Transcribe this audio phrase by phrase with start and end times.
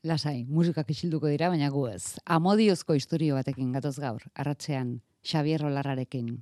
[0.00, 2.16] Lasai, musikak isilduko dira, baina gu ez.
[2.36, 6.38] Amodiozko historio batekin gatoz gaur, arratzean, Xavier Rolarrarekin.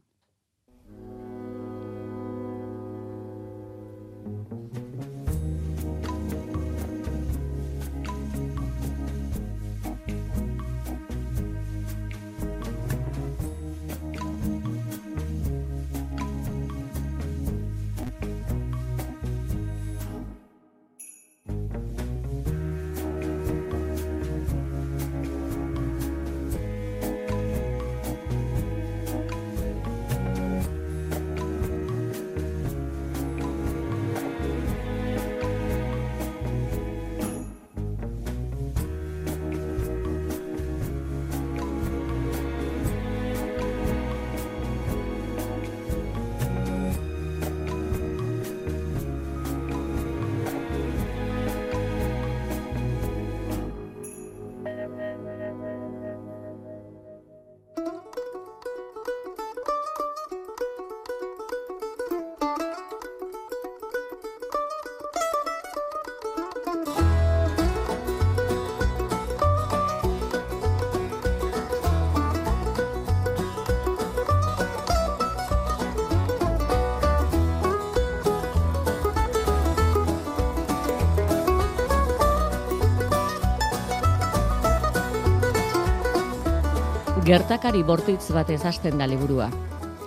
[87.29, 89.51] Gertakari bortitz batez hasten da liburua.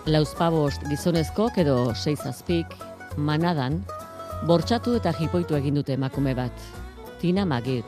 [0.09, 2.71] Lauzpabost gizonezko edo seizazpik,
[3.29, 3.75] manadan,
[4.49, 6.63] bortxatu eta jipoitu egin dute emakume bat.
[7.21, 7.83] Tina Magir,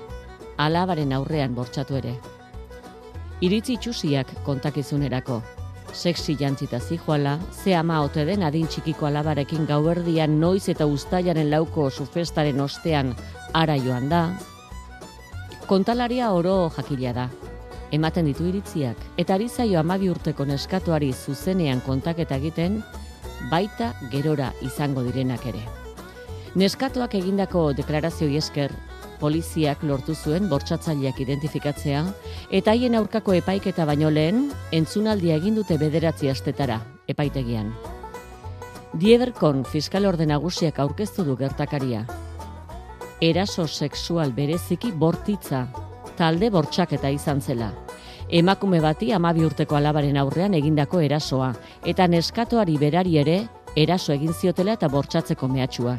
[0.62, 2.12] alabaren aurrean bortxatu ere.
[3.42, 5.40] Iritzi txusiak kontakizunerako.
[5.94, 11.90] Sexi jantzita zijoala, ze ama ote den adin txikiko alabarekin gauerdian noiz eta ustaiaren lauko
[11.90, 13.16] sufestaren ostean
[13.54, 14.28] ara joan da.
[15.66, 17.28] Kontalaria oro jakila da,
[17.94, 22.82] ematen ditu iritziak, eta ari zaio amabi urteko neskatuari zuzenean kontaketa egiten,
[23.52, 25.62] baita gerora izango direnak ere.
[26.58, 28.74] Neskatuak egindako deklarazio esker,
[29.22, 32.02] poliziak lortu zuen bortsatzaileak identifikatzea,
[32.52, 37.72] eta haien aurkako epaiketa baino lehen, entzunaldia egin dute bederatzi astetara, epaitegian.
[38.98, 42.04] Dieberkon fiskal orde nagusiak aurkeztu du gertakaria.
[43.22, 45.68] Eraso sexual bereziki bortitza,
[46.18, 47.72] talde bortxaketa izan zela
[48.34, 51.52] emakume bati amabi urteko alabaren aurrean egindako erasoa,
[51.86, 53.36] eta neskatoari berari ere
[53.78, 55.94] eraso egin ziotela eta bortsatzeko mehatxua.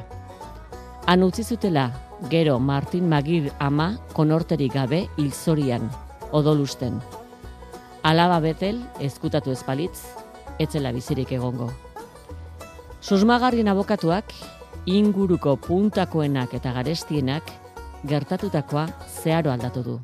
[1.06, 1.84] Han utzi zutela,
[2.30, 5.86] gero Martin Magir ama konorterik gabe hilzorian,
[6.32, 6.98] odolusten.
[8.02, 10.00] Alaba betel, ezkutatu ezpalitz,
[10.58, 11.68] etzela bizirik egongo.
[13.00, 14.34] Susmagarrien abokatuak,
[14.86, 17.54] inguruko puntakoenak eta garestienak,
[18.10, 18.88] gertatutakoa
[19.22, 19.96] zeharo aldatu du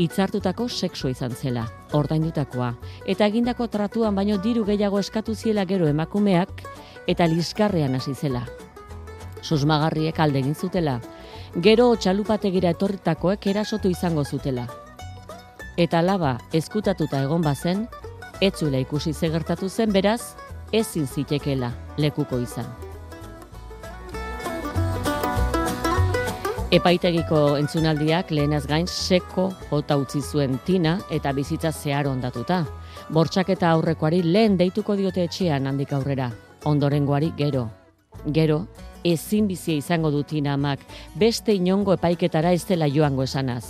[0.00, 2.72] hitzartutako sexua izan zela, ordaindutakoa,
[3.06, 6.64] eta egindako tratuan baino diru gehiago eskatu ziela gero emakumeak
[7.06, 8.46] eta liskarrean hasi zela.
[9.42, 11.00] Susmagarriek alde egin zutela,
[11.56, 14.68] gero txalupategira etorritakoek erasotu izango zutela.
[15.76, 17.86] Eta laba ezkutatuta egon bazen,
[18.40, 20.34] etzula ikusi zegertatu zen beraz,
[20.72, 22.89] ezin zitekela lekuko izan.
[26.70, 32.60] Epaitegiko entzunaldiak lehenaz gain seko jota utzi zuen tina eta bizitza zehar ondatuta.
[33.10, 36.28] Bortxaketa aurrekoari lehen deituko diote etxean handik aurrera,
[36.70, 37.64] ondorengoari gero.
[38.38, 38.60] Gero,
[39.02, 40.86] ezin bizia izango du tina amak,
[41.18, 43.64] beste inongo epaiketara ez dela joango esanaz.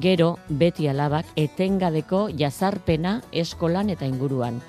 [0.00, 4.62] Gero, beti alabak etengadeko jazarpena eskolan eta inguruan.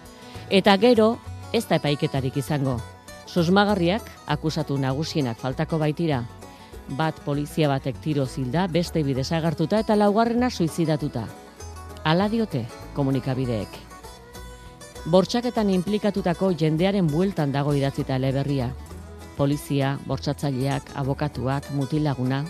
[0.50, 1.14] Eta gero,
[1.54, 2.82] ez da epaiketarik izango.
[3.26, 6.26] Susmagarriak, akusatu nagusienak faltako baitira,
[6.90, 11.26] bat polizia batek tiro zilda, beste bide sagartuta eta laugarrena suizidatuta.
[12.04, 13.68] Ala diote komunikabideek.
[15.06, 18.70] Bortxaketan implikatutako jendearen bueltan dago idatzita eleberria.
[19.38, 22.44] Polizia, bortsatzaileak, abokatuak, mutilaguna,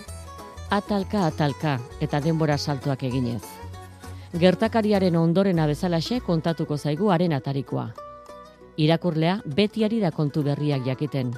[0.70, 3.42] atalka atalka eta denbora saltuak eginez.
[4.34, 7.88] Gertakariaren ondorena bezalaxe kontatuko zaigu haren atarikoa.
[8.76, 11.30] Irakurlea betiari da kontu berriak jakiten,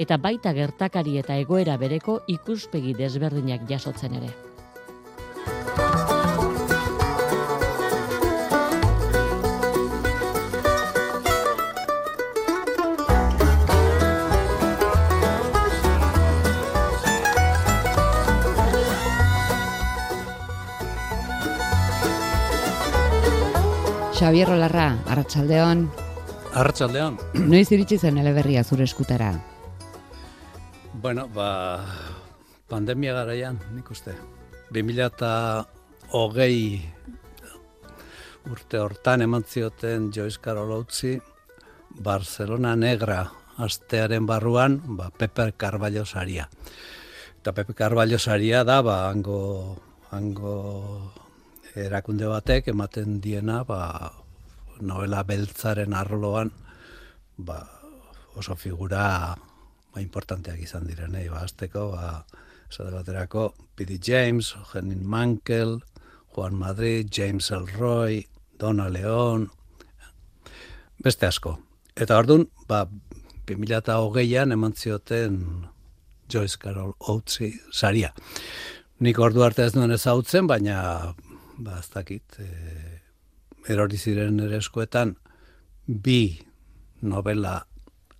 [0.00, 4.30] eta baita gertakari eta egoera bereko ikuspegi desberdinak jasotzen ere.
[24.20, 25.86] Xavier Rolarra, Arratsaldeon.
[26.52, 27.16] Arratsaldeon.
[27.52, 29.32] Noiz iritsi zen eleberria zure eskutara?
[30.92, 31.86] Bueno, ba,
[32.66, 34.10] pandemia garaian, nik uste.
[34.74, 35.66] 2008
[38.50, 40.84] urte hortan eman zioten Joyce Carol
[41.94, 46.48] Barcelona Negra astearen barruan, ba, Pepe Carballo saria.
[47.38, 49.78] Eta Pepe Carballo saria da, ba, hango,
[50.10, 51.12] hango
[51.76, 54.10] erakunde batek ematen diena, ba,
[54.80, 56.50] novela beltzaren arloan,
[57.36, 57.62] ba,
[58.34, 59.36] oso figura
[59.94, 62.24] ba, importanteak izan direnei, ba, azteko, ba,
[62.70, 63.98] esate baterako, P.D.
[64.02, 65.80] James, Jenin Mankel,
[66.34, 68.24] Juan Madrid, James Elroy,
[68.58, 69.50] Dona León,
[71.02, 71.58] beste asko.
[71.96, 72.84] Eta orduan, ba,
[73.50, 75.40] 2008an eman zioten
[76.30, 78.12] Joyce Carol Oatsi saria.
[79.00, 80.76] Nik ordu arte ez duen ezautzen, baina
[81.58, 83.00] ba, ez dakit, e,
[83.72, 85.16] erori ziren ere eskuetan,
[85.86, 86.38] bi
[87.02, 87.58] novela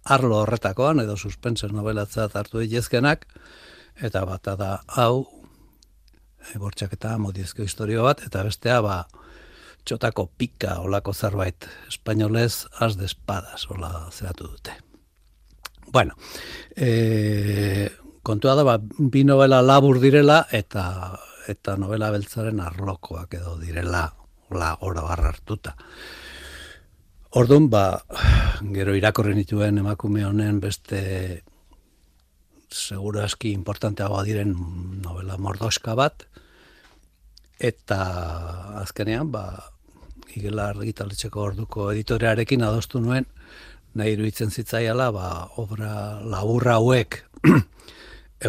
[0.05, 3.27] arlo horretakoan, edo suspense novelatzat hartu dituzkenak,
[4.01, 5.27] eta bat da hau,
[6.41, 7.17] e, bortxak eta
[7.65, 9.07] historio bat, eta bestea, ba,
[9.85, 14.77] txotako pika olako zerbait, espainolez, az de espadas, hola zeratu dute.
[15.93, 16.15] Bueno,
[16.77, 17.91] e,
[18.23, 21.19] kontua da, ba, bi novela labur direla, eta
[21.49, 24.05] eta novela beltzaren arlokoak edo direla,
[24.51, 25.75] hola, barra hartuta.
[27.31, 28.03] Orduan, ba,
[28.75, 30.99] gero irakorri nituen emakume honen beste
[32.75, 34.57] segura aski importanteagoa diren
[35.05, 36.25] novela mordoska bat,
[37.71, 38.01] eta
[38.83, 39.45] azkenean, ba,
[40.35, 43.31] igela argitaletxeko orduko editorearekin adostu nuen,
[43.95, 45.31] nahi iruditzen zitzaiala, ba,
[45.63, 45.95] obra
[46.27, 47.23] laburra hauek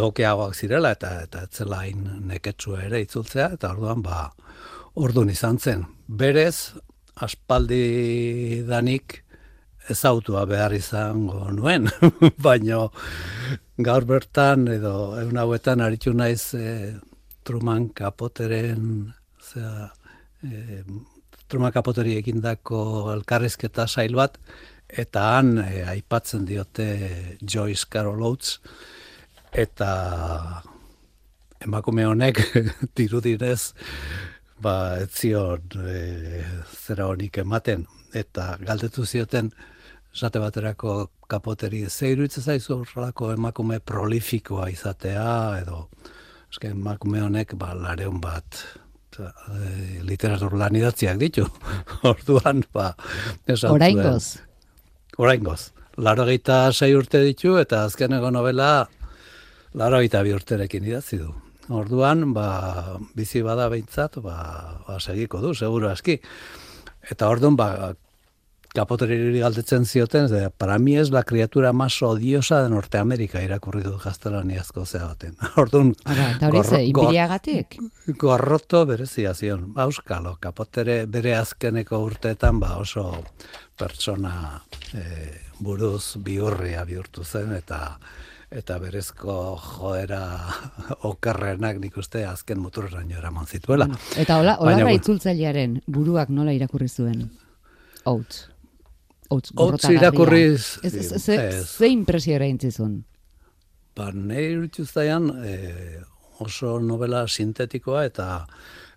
[0.02, 4.32] egokeagoak zirela, eta eta etzela hain neketsua ere itzultzea, eta orduan, ba,
[4.98, 5.86] orduan izan zen.
[6.08, 6.74] Berez,
[7.22, 9.22] aspaldi danik,
[9.90, 11.88] ezautua behar izango nuen,
[12.46, 12.90] baino
[13.82, 16.94] gaur bertan edo egun hauetan aritu naiz e,
[17.44, 19.90] Truman Kapoteren zera,
[20.46, 20.84] e,
[21.50, 24.38] Truman Kapoteri egindako elkarrezketa sail bat
[24.88, 26.88] eta han e, aipatzen diote
[27.42, 28.60] Joyce Carol Oates
[29.52, 29.92] eta
[31.62, 32.40] emakume honek
[32.98, 33.74] dirudinez
[34.62, 36.44] ba ez zion e,
[36.86, 39.52] zera honik ematen eta galdetu zioten
[40.14, 45.88] esate baterako kapoteri zeiru zaizu horrelako emakume prolifikoa izatea edo
[46.52, 48.64] eske emakume honek ba lareun bat
[49.20, 51.46] e, literatur lan idatziak ditu.
[52.12, 52.94] Orduan ba
[53.70, 54.38] Oraingoz.
[55.18, 55.72] Oraingoz.
[55.98, 56.26] Laro
[56.74, 58.88] sei urte ditu eta azkeneko novela
[59.74, 61.34] laro bi urterekin idatzi du.
[61.72, 64.38] Orduan, ba, bizi bada behintzat, ba,
[64.88, 66.18] ba, segiko du, seguro aski.
[67.12, 67.94] Eta orduan, ba,
[68.72, 73.98] kapoteriri galdetzen zioten, ze, para mi es la criatura más odiosa de Norteamérica irakurri du
[73.98, 75.36] gaztelaniazko zea baten.
[75.64, 77.78] Orduan, eta hori ze, inbiriagatik?
[78.18, 79.72] Gorroto berezia zion.
[79.76, 83.08] Auskalo, kapotere bere azkeneko urteetan, ba oso
[83.78, 84.34] pertsona
[84.94, 85.06] e,
[85.60, 87.82] buruz biurria bihurtu zen, eta
[88.52, 89.34] eta berezko
[89.64, 90.24] joera
[91.12, 93.88] okerrenak nik uste azken muturraino eraman zituela.
[94.20, 97.30] Eta hola, hola itzultzailearen buruak nola irakurri zuen?
[98.06, 98.48] Outs.
[99.32, 100.80] Outs, Outs irakurriz...
[100.84, 102.98] Ze impresio ere intzizun?
[103.96, 106.02] Ba, nahi zaian, e,
[106.44, 108.28] oso novela sintetikoa eta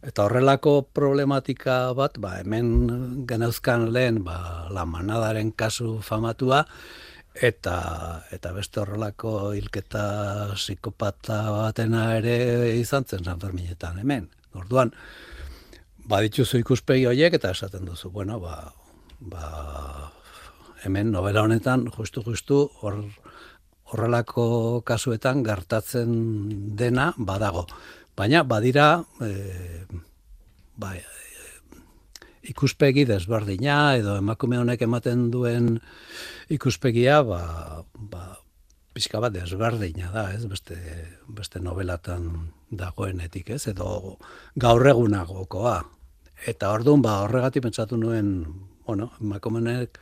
[0.04, 6.64] eta horrelako problematika bat, ba, hemen geneuzkan lehen, ba, la manadaren kasu famatua,
[7.34, 7.76] eta
[8.32, 14.28] eta beste horrelako hilketa psikopata batena ere izan zen San Ferminetan hemen.
[14.54, 14.92] Orduan,
[16.06, 18.72] badituzu ikuspegi horiek eta esaten duzu, bueno, ba,
[19.20, 20.12] ba,
[20.84, 23.02] hemen novela honetan justu justu hor
[23.84, 27.66] horrelako kasuetan gertatzen dena badago.
[28.16, 29.84] Baina badira e,
[30.76, 30.94] ba,
[32.50, 35.78] ikuspegi desberdina edo emakume honek ematen duen
[36.52, 37.40] ikuspegia ba,
[37.94, 38.24] ba,
[38.94, 40.44] pixka bat desberdina da, ez?
[40.50, 40.76] Beste,
[41.28, 42.28] beste novelatan
[42.70, 43.64] dagoenetik, ez?
[43.72, 44.18] Edo
[44.60, 45.80] gaur egunagokoa.
[46.50, 48.30] Eta orduan ba horregatik pentsatu nuen
[48.84, 49.98] bueno, emakumenek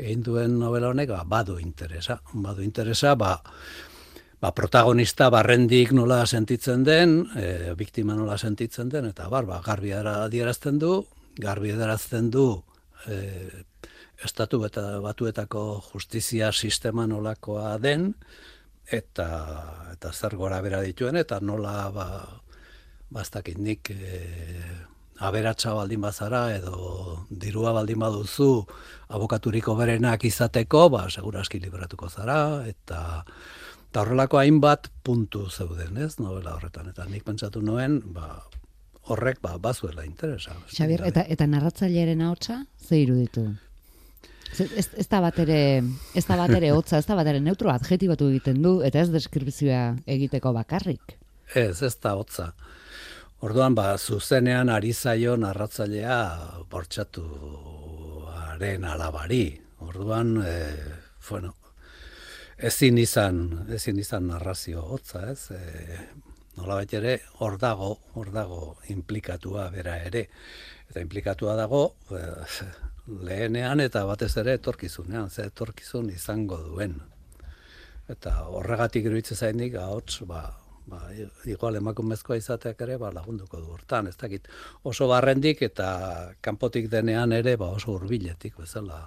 [0.00, 2.18] egin duen novela honek ba, badu interesa.
[2.32, 3.34] Badu interesa, ba,
[4.40, 9.92] ba, protagonista barrendik nola sentitzen den, e, biktima nola sentitzen den, eta bar, ba, garbi
[9.92, 11.02] adierazten du,
[11.38, 12.62] garbi adierazten du
[13.06, 13.64] e,
[14.24, 18.12] estatu eta batuetako justizia sistema nolakoa den,
[18.86, 19.28] eta,
[19.94, 22.06] eta zer gora bera dituen, eta nola ba,
[23.10, 24.20] bastakit nik e,
[25.22, 28.52] aberatsa baldin bazara edo dirua baldin baduzu
[29.08, 33.02] abokaturiko berenak izateko, ba, seguraski liberatuko zara, eta
[33.92, 36.86] Eta horrelako hainbat puntu zeuden, ez, novela horretan.
[36.88, 38.38] Eta nik pentsatu nuen, ba,
[39.12, 40.56] horrek ba, bazuela interesa.
[40.72, 43.46] Xabier, eta, eta narratzailearen ahotsa ze iruditu?
[44.52, 45.80] Ez, ez da bat ere,
[46.14, 49.08] ez da bat ere hotza, ez da bat ere neutro adjetibatu egiten du, eta ez
[49.12, 49.84] deskripzioa
[50.16, 51.16] egiteko bakarrik.
[51.54, 52.50] Ez, ez da hotza.
[53.42, 56.18] Orduan, ba, zuzenean ari zaio narratzailea
[56.70, 57.24] bortxatu
[58.36, 59.46] haren alabari.
[59.82, 60.54] Orduan, e,
[61.28, 61.56] bueno,
[62.58, 63.40] ezin izan,
[63.74, 65.48] ezin izan narrazio hotza, ez?
[65.50, 66.06] E,
[66.56, 70.28] nola ere, hor dago, hor dago implikatua bera ere.
[70.90, 72.22] Eta implikatua dago, e,
[73.24, 76.98] lehenean eta batez ere etorkizunean, ze etorkizun izango duen.
[78.08, 80.42] Eta horregatik iruditzen zainik, ahots, ba,
[80.86, 81.00] ba,
[81.48, 84.48] igual emakumezkoa izateak ere ba, lagunduko du hortan, ez dakit
[84.84, 85.88] oso barrendik eta
[86.40, 89.04] kanpotik denean ere ba, oso hurbiletik bezala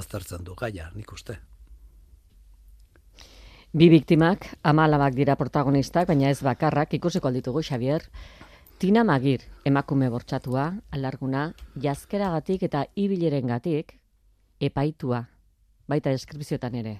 [0.00, 1.38] aztertzen du gaia, nik uste.
[3.70, 8.02] Bi biktimak, amalabak dira protagonistak, baina ez bakarrak, ikusiko alditugu, Xavier,
[8.82, 13.94] Tina Magir, emakume bortxatua, alarguna, jazkeragatik eta ibilerengatik
[14.58, 15.20] epaitua,
[15.86, 16.96] baita deskripziotan ere.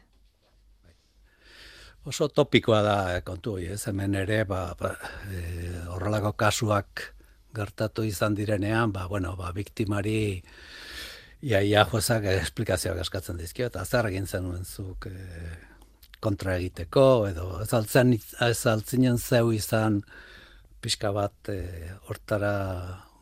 [2.07, 3.81] Oso topikoa da kontu ez?
[3.91, 4.93] Hemen ere, ba, ba,
[5.27, 5.43] e,
[5.91, 7.03] horrelako kasuak
[7.53, 10.21] gertatu izan direnean, ba, bueno, ba, biktimari
[11.43, 15.19] ia, ia joezak esplikazioak eskatzen dizkio, eta zer egin zenuen zuk e,
[16.21, 18.15] kontra egiteko, edo ez altzen,
[18.47, 20.01] ez altzinen zeu izan,
[20.81, 21.61] pixka bat e,
[22.09, 22.55] hortara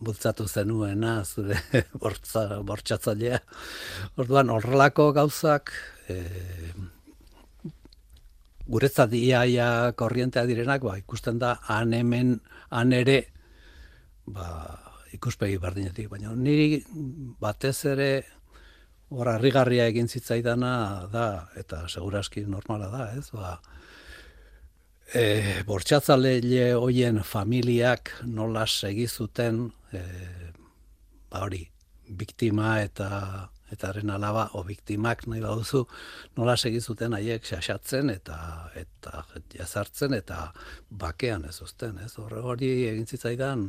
[0.00, 1.58] bultzatu zenuena zure
[2.02, 3.40] bortza, bortxatzailea.
[4.22, 5.72] Orduan horrelako gauzak
[6.08, 6.18] e,
[8.68, 12.36] guretzat iaia korrientea direnak, ba, ikusten da han hemen,
[12.70, 13.22] han ere,
[14.28, 14.48] ba,
[15.16, 16.82] ikuspegi berdinetik, baina niri
[17.40, 18.10] batez ere
[19.10, 23.56] hor harrigarria egin zitzaidana da, eta seguraski normala da, ez, ba,
[25.14, 30.02] e, bortxatzalele hoien familiak nola segizuten e,
[31.30, 31.64] ba hori,
[32.08, 35.82] biktima eta eta haren alaba o biktimak nahi baduzu
[36.38, 38.38] nola segizuten haiek xaxatzen eta
[38.80, 40.52] eta jazartzen eta
[40.88, 42.14] bakean ez uzten, ez?
[42.16, 43.66] Hor hori egin zitzaidan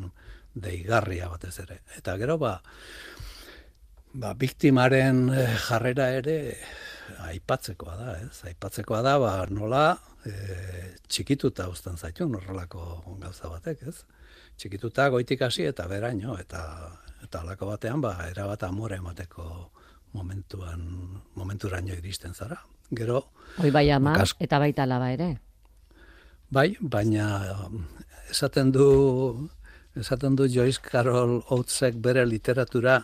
[0.55, 1.81] deigarria batez ere.
[1.97, 2.61] Eta gero ba
[4.13, 6.37] ba biktimaren e, jarrera ere
[7.29, 8.43] aipatzekoa da, ez?
[8.49, 10.33] Aipatzekoa da ba nola e,
[11.07, 14.03] txikituta uzten zaitu horrelako gauza batek, ez?
[14.57, 16.63] Txikituta goitik hasi eta beraino eta
[17.23, 19.71] eta halako batean ba era bat amore emateko
[20.13, 20.81] momentuan
[21.35, 22.57] momenturaino iristen zara.
[22.89, 23.29] Gero
[23.61, 25.37] Hoi bai ama eta baita alaba ere.
[26.49, 27.69] Bai, baina
[28.31, 29.49] esaten du
[29.95, 33.03] esaten du Joyce Carol Oatesek bere literatura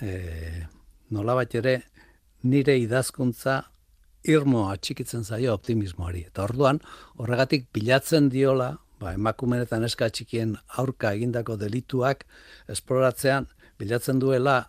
[0.00, 0.66] eh
[1.10, 1.82] nolabait ere
[2.42, 3.62] nire idazkuntza
[4.26, 6.24] irmo atxikitzen zaio optimismoari.
[6.30, 6.80] Eta orduan,
[7.16, 12.24] horregatik bilatzen diola, ba, emakumenetan eska txikien aurka egindako delituak
[12.72, 13.46] esploratzean,
[13.78, 14.64] bilatzen duela,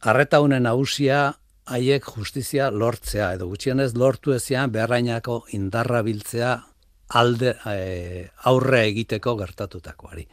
[0.00, 1.34] arreta honen hausia
[1.68, 6.54] haiek justizia lortzea, edo gutxienez lortu ezean beharrainako indarra biltzea
[7.20, 10.24] alde e, aurre egiteko gertatutakoari.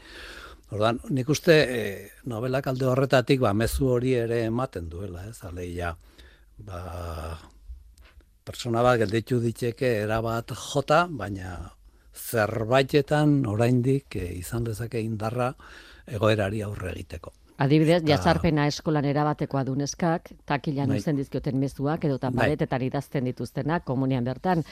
[0.74, 1.82] Ordan, nik uste e,
[2.26, 5.44] novelak alde horretatik ba mezu hori ere ematen duela, ez?
[5.46, 5.96] Aleia
[6.58, 7.38] ba
[8.46, 11.56] persona bat gelditu diteke erabat jota, baina
[12.16, 15.54] zerbaitetan oraindik e, izan dezake indarra
[16.06, 17.34] egoerari aurre egiteko.
[17.58, 18.10] Adibidez, Ta...
[18.12, 20.98] jazarpena eskolan erabatekoa du neskak, takilan bai.
[21.00, 22.90] uzen dizkioten mezuak edo taparetetan bai.
[22.90, 24.64] idazten dituztenak komunian bertan.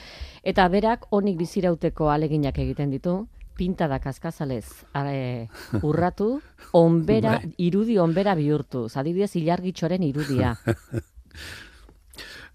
[0.44, 3.22] Eta berak onik bizirauteko aleginak egiten ditu,
[3.58, 5.48] pinta da kaskazalez e,
[5.82, 6.42] urratu,
[6.74, 7.54] onbera, bai.
[7.58, 8.88] irudi onbera bihurtu.
[8.96, 10.56] Adibidez, ilargitxoren irudia.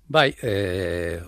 [0.09, 1.21] Bai, e,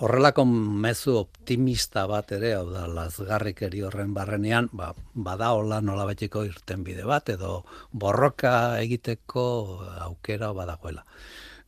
[0.00, 6.44] horrelako mezu optimista bat ere, hau da, lazgarrikeri horren barrenean, ba, bada hola nola batiko
[6.46, 9.44] irten bide bat, edo borroka egiteko
[10.06, 11.04] aukera badagoela.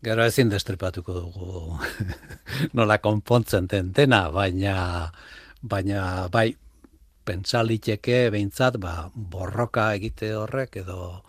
[0.00, 1.76] Gero ezin destripatuko dugu
[2.78, 4.74] nola konpontzen den dena, baina,
[5.60, 6.54] baina bai,
[7.24, 11.22] pentsaliteke behintzat, ba, borroka egite horrek, edo,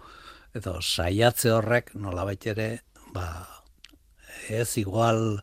[0.56, 2.70] edo saiatze horrek nola ere,
[3.14, 3.28] ba,
[4.50, 5.42] ez igual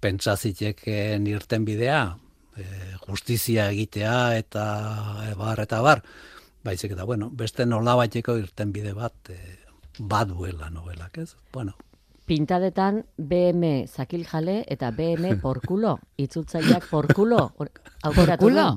[0.00, 2.16] pentsaziteken irten bidea,
[2.56, 2.64] e,
[3.06, 4.64] justizia egitea eta
[5.32, 6.02] ebar eta bar,
[6.64, 9.38] baizik eta bueno, beste nola baiteko irten bide bat e,
[9.98, 11.34] baduela novelak, ez?
[11.52, 11.74] Bueno.
[12.28, 18.68] Pintadetan BM zakil jale eta BM porkulo, itzultzaileak porkulo, porkulo?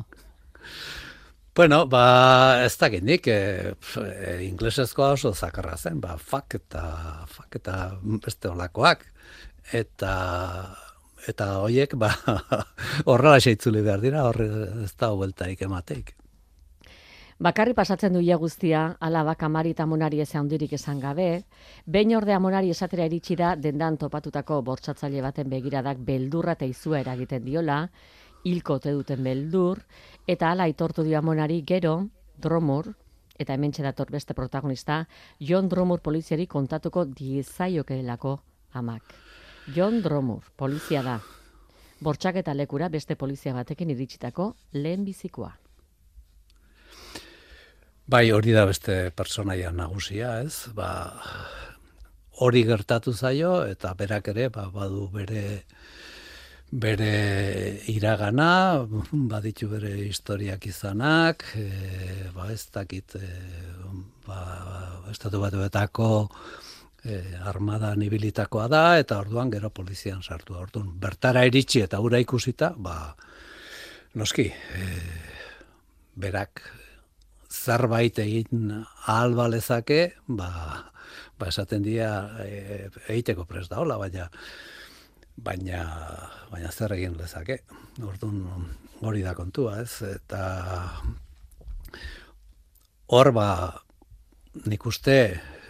[1.53, 7.55] Bueno, ba, ez da nik, e, e, inglesezkoa oso zakarra zen, ba, fuck eta, fuck
[7.59, 9.03] eta beste olakoak
[9.73, 10.13] eta
[11.27, 12.09] eta hoiek ba
[13.11, 14.47] horrela seitzuli behar dira, horre
[14.85, 16.15] ez da hueltaik emateik.
[17.41, 21.43] Bakarri pasatzen duia guztia, alaba kamari eta monari ez handirik esan gabe,
[21.85, 27.43] behin ordea monari esatera iritsi da dendan topatutako bortsatzaile baten begiradak beldurra eta izua eragiten
[27.43, 27.87] diola,
[28.45, 29.81] hilko te duten beldur,
[30.31, 32.07] eta ala aitortu dio monari gero,
[32.39, 32.93] dromur,
[33.37, 35.07] eta hemen dator beste protagonista,
[35.39, 38.39] John Dromur poliziari kontatuko diezaiokelako
[38.73, 39.03] amak.
[39.75, 41.19] John Dromur, polizia da.
[42.01, 45.51] Bortxak eta lekura beste polizia batekin iritsitako lehen bizikoa.
[48.07, 50.67] Bai, hori da beste personaia nagusia, ez?
[50.73, 51.11] Ba,
[52.41, 55.63] hori gertatu zaio eta berak ere ba, badu bere
[56.71, 58.87] bere iragana,
[59.31, 63.29] baditu bere historiak izanak, e, ba, ez dakit, e,
[64.25, 64.39] ba,
[65.11, 66.09] estatu batuetako
[67.03, 70.55] e, armada nibilitakoa da, eta orduan gero polizian sartu.
[70.55, 73.15] Orduan, bertara iritsi eta ura ikusita, ba,
[74.15, 74.87] noski, e,
[76.15, 76.63] berak
[77.51, 80.51] zerbait egin ahal balezake, ba,
[81.35, 84.29] ba esaten dira e, egiteko pres da hola, baina
[85.43, 85.85] baina
[86.51, 87.61] baina zer egin lezake.
[88.03, 88.43] Orduan
[89.01, 90.01] hori da kontua, ez?
[90.05, 90.41] Eta
[93.11, 93.47] hor ba
[94.67, 95.17] nik uste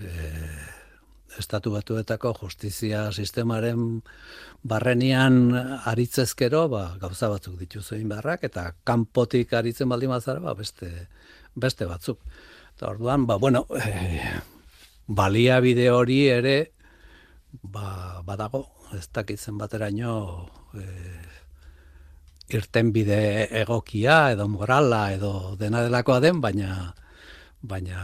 [0.02, 0.12] e,
[1.40, 4.02] estatu batuetako justizia sistemaren
[4.68, 5.54] barrenian
[5.90, 11.08] aritzezkero, ba, gauza batzuk dituzu egin beharrak, eta kanpotik aritzen baldin bazara, ba, beste,
[11.56, 12.20] beste batzuk.
[12.76, 14.20] Eta orduan, ba, bueno, e,
[15.08, 16.58] balia bide hori ere,
[17.64, 18.66] ba, badago,
[18.98, 20.14] ez dakitzen bateraino,
[20.76, 20.86] e,
[22.56, 26.94] irten bide egokia, edo morala, edo dena delakoa den, baina,
[27.62, 28.02] baina,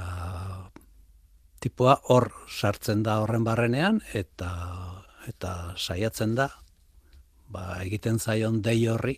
[1.60, 4.52] tipua hor sartzen da horren barrenean, eta,
[5.28, 6.50] eta saiatzen da,
[7.52, 9.18] ba, egiten zaion dei horri,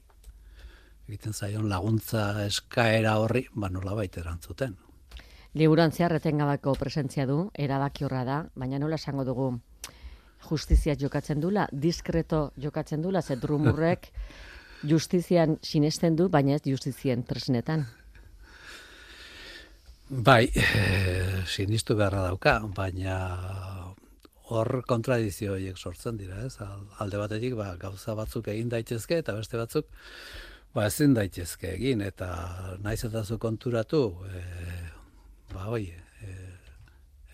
[1.09, 4.77] egiten zaion laguntza eskaera horri, ba nola baita erantzuten.
[5.57, 9.55] Liburan zeharreten gabako presentzia du, erabaki horra da, baina nola esango dugu
[10.47, 14.11] justizia jokatzen dula, diskreto jokatzen dula, ze drumurrek
[14.91, 17.85] justizian sinesten du, baina ez justizien tresnetan.
[20.09, 23.17] Bai, e, sinistu beharra dauka, baina
[24.49, 26.55] hor kontradizio horiek sortzen dira, ez?
[27.03, 29.91] Alde batetik, ba, gauza batzuk egin daitezke, eta beste batzuk,
[30.73, 32.29] ba ezin daitezke egin eta
[32.83, 34.43] naiz eta zu konturatu e,
[35.53, 35.87] ba hoi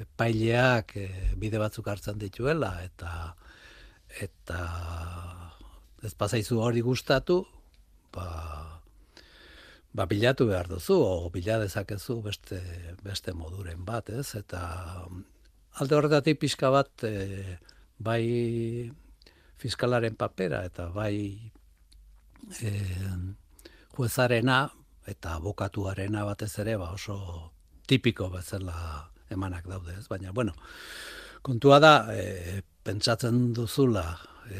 [0.04, 1.08] epaileak e,
[1.40, 3.36] bide batzuk hartzen dituela eta
[4.22, 4.60] eta
[6.04, 7.44] ez pasaizu hori gustatu
[8.14, 8.28] ba
[9.96, 12.60] ba bilatu behar duzu o bila dezakezu beste
[13.04, 14.36] beste moduren bat ez?
[14.36, 14.62] Eta
[15.80, 17.58] alde horretatik pixka bat e,
[18.00, 18.92] bai
[19.58, 21.16] fiskalaren papera eta bai
[22.62, 22.72] e,
[23.96, 24.60] juezarena
[25.08, 27.52] eta abokatuarena batez ere ba oso
[27.88, 28.76] tipiko bezala
[29.30, 30.08] emanak daude, ez?
[30.12, 30.54] Baina bueno,
[31.42, 34.06] kontua da e, pentsatzen duzula
[34.50, 34.60] e,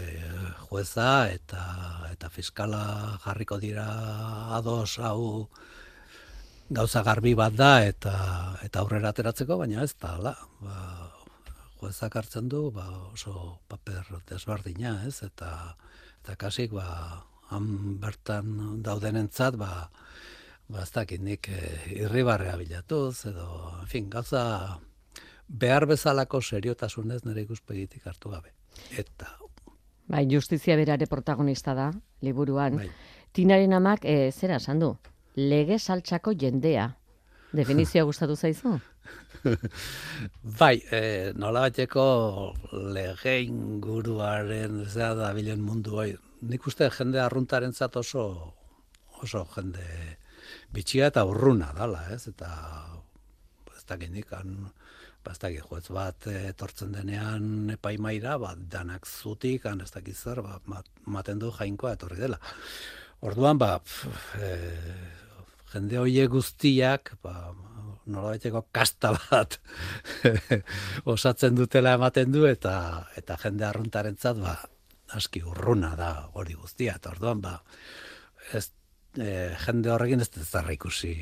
[0.70, 1.64] jueza eta
[2.12, 3.86] eta fiskala jarriko dira
[4.58, 5.50] ados hau
[6.70, 8.16] gauza garbi bat da eta
[8.66, 10.36] eta aurrera ateratzeko, baina ez da, hala.
[10.62, 11.12] Ba,
[11.80, 15.22] juezak hartzen du, ba, oso paper desbardina, ez?
[15.22, 15.76] Eta
[16.26, 17.22] eta kasik ba
[17.54, 19.90] han bertan daudenentzat ba
[20.68, 21.62] ba ez dakit nik e,
[22.02, 23.48] irribarrea bilatuz edo
[23.82, 24.80] en fin gauza
[25.48, 28.54] behar bezalako seriotasunez nire ikuspegitik hartu gabe.
[28.98, 29.30] Eta
[30.08, 32.78] bai justizia berare protagonista da liburuan.
[32.78, 32.90] Bai.
[33.34, 34.96] tinaren amak e, zera esan du?
[35.36, 36.96] Lege saltzako jendea.
[37.54, 38.78] Definizioa gustatu zaizu?
[40.60, 42.54] Bai, e, nola bateko
[42.96, 48.54] lege inguruaren zera da bilen mundu bai, nik uste jende arruntaren oso,
[49.22, 50.18] oso jende
[50.76, 52.26] bitxia eta urruna dala, ez?
[52.32, 52.50] Eta
[53.76, 59.92] ez dakit nik, ba, ez dakit juez bat etortzen denean epaimaira, ba, danak zutik, ez
[59.94, 62.40] dakit zer, ba, maten du jainkoa etorri dela.
[63.26, 64.50] Orduan, ba, pf, e,
[65.74, 67.54] jende hoie guztiak, ba,
[68.06, 68.36] nola
[68.72, 69.58] kasta bat
[71.14, 74.56] osatzen dutela ematen du, eta eta jende arruntaren ba,
[75.18, 77.60] aski urruna da hori guztia, eta orduan, ba,
[78.54, 78.70] ez,
[79.18, 81.14] e, jende horrekin ez zarra ikusi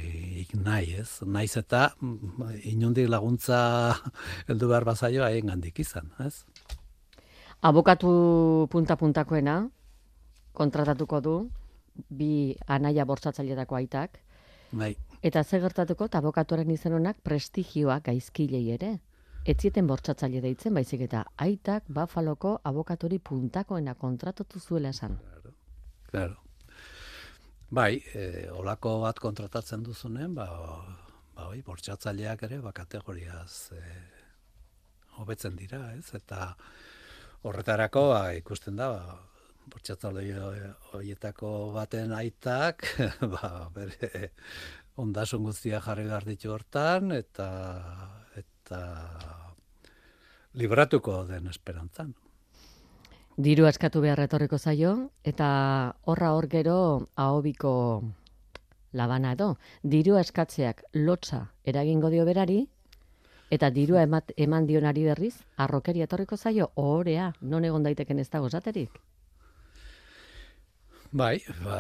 [0.53, 1.21] nahi, ez?
[1.25, 3.59] Naiz eta mm, inundik laguntza
[4.49, 6.45] heldu behar bazaio haien gandik izan, ez?
[7.63, 9.69] Abokatu punta-puntakoena,
[10.53, 11.35] kontratatuko du,
[12.09, 14.19] bi anaia bortzatzailetako aitak,
[14.71, 14.95] bai.
[15.21, 18.99] eta ze gertatuko, eta abokatuaren izen honak prestigioa gaizkilei ere.
[19.45, 25.17] etzieten bortsatzaile deitzen, baizik eta aitak Buffaloko abokatori puntakoena kontratatu zuela esan.
[26.09, 26.37] Claro.
[27.73, 30.45] Bai, e, olako bat kontratatzen duzunen, ba,
[31.33, 33.81] ba oi, bortsatzaileak ere, ba, kategoriaz e,
[35.17, 36.11] hobetzen dira, ez?
[36.19, 36.51] Eta
[37.49, 39.17] horretarako, ba, ikusten da, ba,
[39.73, 40.27] bortsatzale
[40.91, 42.85] horietako baten aitak,
[43.33, 44.27] ba, bere
[45.01, 47.47] ondasun guztia jarri behar ditu hortan, eta,
[48.43, 48.83] eta
[50.61, 52.13] libratuko den esperantzan.
[53.33, 58.03] Diru askatu behar etorriko zaio, eta horra hor gero ahobiko
[58.93, 59.57] labana edo.
[59.81, 62.67] Diru askatzeak lotza eragingo dio berari,
[63.49, 68.49] eta dirua emat, eman dionari berriz, arrokeri etorriko zaio, ohorea, non egon daiteken ez dago
[68.49, 69.01] zaterik?
[71.11, 71.79] Bai, ba,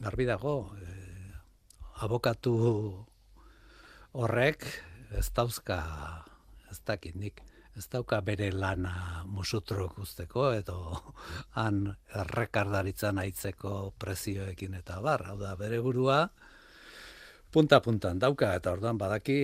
[0.00, 1.34] garbi dago, eh,
[2.06, 2.54] abokatu
[4.12, 4.64] horrek
[5.18, 5.82] ez dauzka,
[6.70, 7.42] ez dakit nik,
[7.78, 10.78] ez dauka bere lana musutrok usteko, edo
[11.60, 11.84] han
[12.22, 16.24] errekardaritzan aitzeko prezioekin eta bar, hau da, bere burua
[17.54, 19.38] punta-puntan dauka, eta orduan badaki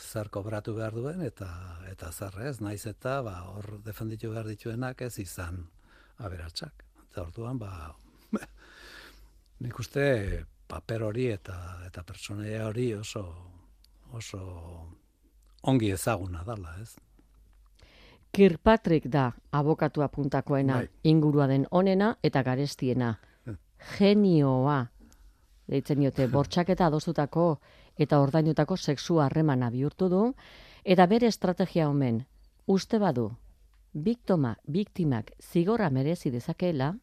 [0.00, 1.50] zer kobratu behar duen, eta
[1.90, 5.66] eta zer ez, naiz eta ba, hor defenditu behar dituenak ez izan
[6.18, 6.86] aberatsak.
[7.10, 7.92] Eta orduan, ba,
[9.62, 10.06] nik uste
[10.70, 13.24] paper hori eta eta pertsonaia hori oso
[14.16, 14.40] oso
[15.62, 16.94] ongi ezaguna dala, ez?
[18.32, 20.88] Kirkpatrick da abokatua puntakoena bai.
[21.04, 23.14] ingurua den onena eta garestiena.
[23.46, 23.56] Eh.
[23.98, 24.86] Genioa,
[25.68, 27.60] deitzen diote, bortxaketa adostutako
[27.98, 30.22] eta ordainutako sexu harremana bihurtu du,
[30.84, 32.24] eta bere estrategia omen,
[32.66, 33.30] uste badu,
[33.92, 36.94] biktoma, biktimak zigorra merezi dezakeela,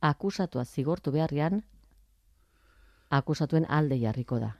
[0.00, 1.62] akusatua zigortu beharrian,
[3.10, 4.54] akusatuen alde jarriko da.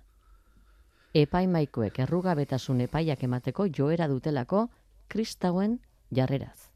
[1.15, 4.69] Epaimaikoek errugabetasun epaiak emateko joera dutelako
[5.09, 6.69] kristauen jarreraz.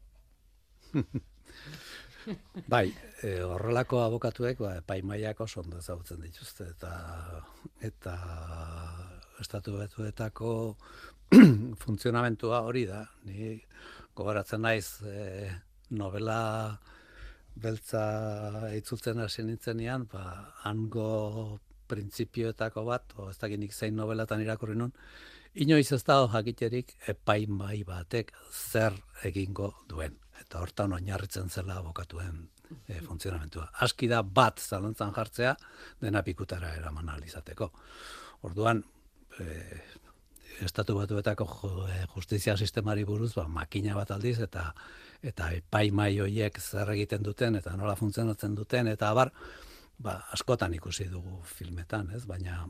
[2.73, 2.87] bai,
[3.21, 6.93] e, horrelako abokatuek ba, epaimaiak oso ondo ezagutzen dituzte eta
[7.89, 8.15] eta
[9.43, 10.51] estatu betuetako
[11.83, 13.05] funtzionamentua hori da.
[13.27, 13.55] Ni
[14.15, 15.49] gogoratzen naiz e,
[15.89, 16.41] novela
[17.55, 18.03] beltza
[18.75, 20.25] itzultzen hasi nintzenean, ba,
[20.67, 24.91] hango printzipioetako bat, o ez dakinik zein novelatan irakurri nun,
[25.55, 30.17] inoiz ez dago jakiterik epaimai batek zer egingo duen.
[30.41, 32.41] Eta hortan oinarritzen zela abokatuen
[32.87, 33.69] e, funtzionamentua.
[33.81, 35.55] Aski da bat zalantzan jartzea
[36.01, 37.71] dena pikutara eraman alizateko.
[38.45, 38.83] Orduan,
[39.39, 39.45] e,
[40.61, 41.47] estatu batuetako
[41.89, 44.69] eh, justizia sistemari buruz, ba, makina bat aldiz, eta
[45.25, 49.31] eta epaimai horiek zer egiten duten, eta nola funtzionatzen duten, eta abar,
[49.97, 52.25] ba, askotan ikusi dugu filmetan, ez?
[52.29, 52.67] Baina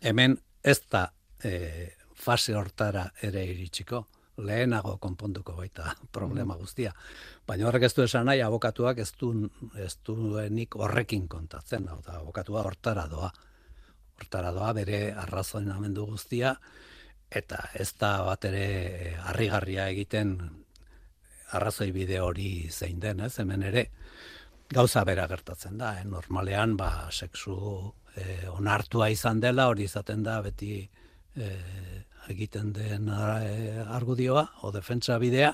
[0.00, 1.08] hemen ez da
[1.44, 4.04] e, fase hortara ere iritsiko,
[4.38, 6.58] lehenago konponduko baita problema mm.
[6.60, 6.92] guztia.
[7.46, 9.32] Baina horrek ez du esan nahi, abokatuak ez du,
[9.76, 13.30] ez duenik horrekin kontatzen, hau da, abokatua hortara doa.
[14.16, 16.54] Hortara doa bere arrazoinamendu guztia,
[17.30, 20.38] eta ez da bat ere harrigarria egiten
[21.56, 23.86] arrazoi bide hori zein den, ez, hemen ere,
[24.72, 26.04] gauza bera gertatzen da, eh?
[26.08, 27.56] normalean, ba, sexu
[28.16, 31.05] eh, onartua izan dela, hori izaten da, beti, e,
[32.28, 35.52] egiten den e, argudioa o defentsa bidea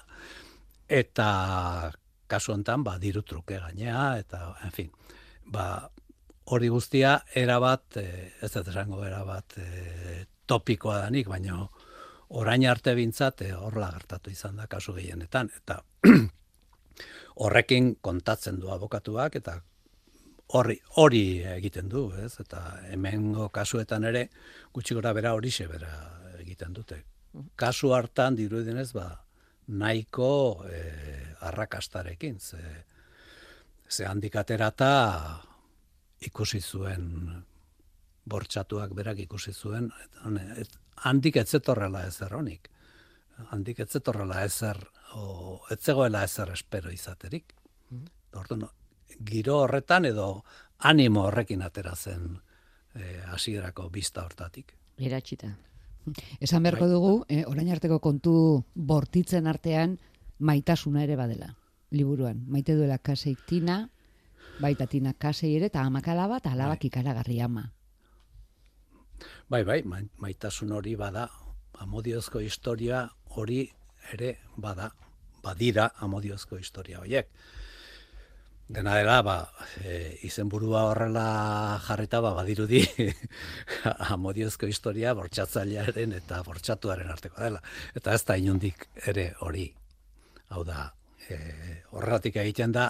[0.89, 1.93] eta
[2.27, 4.91] kasu hontan ba diru truke gainea eta en fin
[5.45, 5.91] ba
[6.45, 11.67] hori guztia era bat e, ez dut esango era bat e, topikoa danik baina
[12.29, 15.83] orain arte bintzat e, horla gertatu izan da kasu gehienetan eta
[17.43, 19.61] horrekin kontatzen du abokatuak eta
[20.59, 21.25] hori hori
[21.57, 22.35] egiten du, ez?
[22.43, 24.27] Eta hemengo kasuetan ere
[24.75, 25.93] gutxi gora bera hori bera
[26.41, 27.03] egiten dute.
[27.57, 29.25] Kasu hartan dirudienez ba
[29.69, 30.81] nahiko e,
[31.41, 32.85] arrakastarekin ze
[33.89, 35.41] ze handikaterata
[36.21, 37.45] ikusi zuen
[38.25, 39.91] bortxatuak berak ikusi zuen
[40.57, 42.69] et, handik etzetorrela ezer honik.
[43.51, 44.77] Handik etzetorrela ezer
[45.15, 47.55] o etzegoela ezer espero izaterik.
[47.91, 48.82] Mm -hmm
[49.21, 50.45] giro horretan edo
[50.79, 52.41] animo horrekin atera zen
[52.95, 54.75] eh, hasierako bista hortatik.
[54.99, 55.53] Iratxita.
[56.41, 56.93] Esan beharko bai.
[56.93, 59.99] dugu, eh, orain arteko kontu bortitzen artean
[60.39, 61.55] maitasuna ere badela,
[61.91, 62.43] liburuan.
[62.49, 63.89] Maite duela kaseik tina,
[64.61, 66.91] baita tina kasei ere, eta amakala bat alabak bai.
[66.91, 67.71] ikaragarri ama.
[69.49, 69.83] Bai, bai,
[70.19, 71.29] maitasun hori bada,
[71.79, 73.71] amodiozko historia hori
[74.13, 74.91] ere bada,
[75.43, 77.29] badira amodiozko historia horiek
[78.73, 79.37] Dena dela, ba,
[79.85, 82.81] e, izenburua horrela jarrita, ba, badirudi
[84.15, 87.61] amodiozko historia bortxatzailearen eta bortxatuaren arteko dela.
[87.93, 89.67] Eta ez da inundik ere hori.
[90.57, 90.87] Hau da,
[91.29, 91.37] e,
[91.93, 92.87] horregatik egiten da,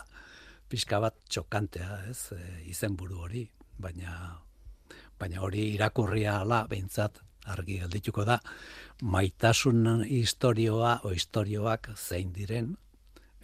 [0.71, 2.41] pixka bat txokantea, ez, e,
[2.71, 3.43] izenburu hori.
[3.83, 4.15] Baina,
[5.19, 7.19] baina hori irakurria ala, behintzat,
[7.51, 8.39] argi geldituko da,
[9.03, 12.77] maitasun historioa o historioak zein diren,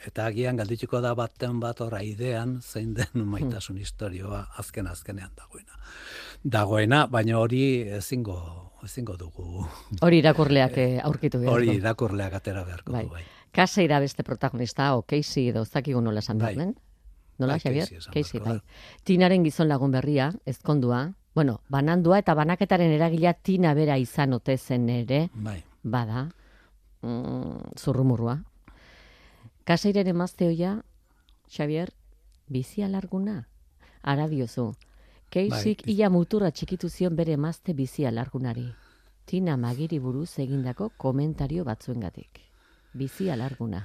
[0.07, 3.29] Eta agian galdituko da baten bat ora idean zein den hmm.
[3.35, 5.79] maitasun historioa azken azkenean dagoena.
[6.45, 7.63] Dagoena, baina hori
[7.99, 8.39] ezingo
[8.85, 9.67] ezingo dugu.
[10.01, 11.57] Hori irakurleak eh, aurkitu behar.
[11.57, 13.05] Hori irakurleak atera beharko bai.
[13.05, 13.25] du, bai.
[13.53, 16.55] Kasa ira beste protagonista, o Casey edo zakigu nola esan bai.
[17.39, 17.89] Nola, bai, Xavier?
[18.13, 18.59] Casey, bai.
[19.05, 24.89] Tinaren gizon lagun berria, ezkondua, bueno, banandua eta banaketaren eragila tina bera izan ote zen
[24.91, 25.63] ere, bai.
[25.83, 26.29] bada,
[27.03, 28.41] mm, zurrumurua,
[29.69, 30.83] Kaseiren emazte hoia,
[31.53, 31.91] Xavier,
[32.49, 33.51] bizi alarguna?
[34.01, 34.71] Ara diozu,
[35.29, 38.65] keisik bai, ia muturra txikitu zion bere emazte bizi alargunari.
[39.29, 42.41] Tina magiri buruz egindako komentario batzuengatik.
[42.97, 43.85] Bizi alarguna.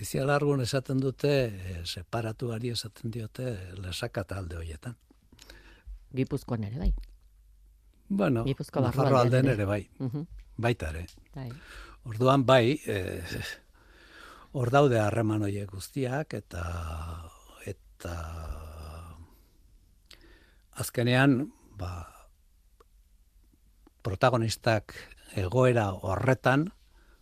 [0.00, 3.52] Bizi alargun esaten dute, e, separatuari esaten diote,
[3.84, 4.96] lesaka talde horietan.
[6.16, 6.92] Gipuzkoan ere bai.
[8.08, 9.82] Bueno, Nafarro alden ere bai.
[10.00, 10.24] Uh
[10.56, 11.06] Baita ere.
[11.34, 11.50] Bai.
[12.04, 13.22] Orduan bai, eh,
[14.52, 16.64] hor daude harreman horiek guztiak eta
[17.70, 18.14] eta
[20.82, 21.44] azkenean
[21.78, 21.92] ba,
[24.02, 24.94] protagonistak
[25.38, 26.66] egoera horretan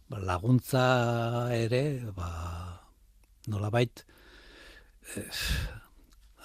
[0.08, 0.84] ba, laguntza
[1.56, 1.82] ere
[2.16, 2.30] ba,
[3.48, 4.04] nolabait
[5.16, 5.26] eh,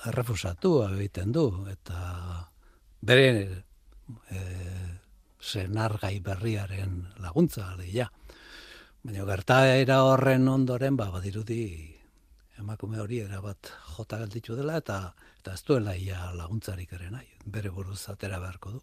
[0.10, 2.50] errefusatu egiten du eta
[3.00, 3.30] bere
[4.34, 4.89] eh,
[5.39, 8.10] senargai berriaren laguntza ja.
[9.04, 11.63] Baina gertaera horren ondoren, ba, badirudi
[12.62, 14.98] emakume hori erabat jota galditu dela, eta,
[15.42, 18.82] eta ez duela ia laguntzarik ere nahi, bere buruz atera beharko du.